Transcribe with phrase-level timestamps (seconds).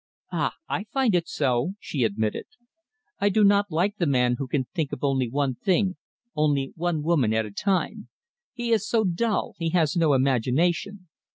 [0.31, 0.55] "Ah!
[0.67, 2.45] I find it so," she admitted.
[3.19, 5.95] "I do not like the man who can think of only one thing,
[6.35, 8.09] only one woman at a time.
[8.51, 11.07] He is so dull, he has no imagination.